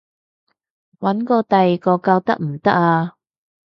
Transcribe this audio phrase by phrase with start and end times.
[0.97, 3.17] 搵過第二個教得唔得啊？